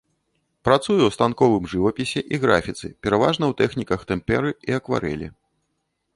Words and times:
Працуе 0.69 0.95
ў 1.05 1.09
станковым 1.17 1.67
жывапісе 1.73 2.19
і 2.37 2.39
графіцы, 2.47 2.87
пераважна 3.05 3.43
ў 3.53 3.61
тэхніках 3.61 3.99
тэмперы 4.15 4.49
і 4.73 4.77
акварэлі. 4.81 5.27